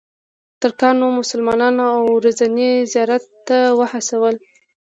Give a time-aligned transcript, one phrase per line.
[0.61, 4.35] ترکانو مسلمانان اوو ورځني زیارت ته وهڅول.